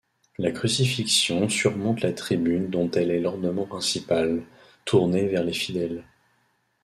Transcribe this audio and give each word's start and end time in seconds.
La 0.39 0.49
crucifixion 0.51 1.47
surmonte 1.47 2.01
la 2.01 2.11
tribune 2.11 2.71
dont 2.71 2.89
elle 2.89 3.11
est 3.11 3.19
l'ornement 3.19 3.67
principal, 3.67 4.41
tournée 4.83 5.27
vers 5.27 5.43
les 5.43 5.53
fidèles. 5.53 6.03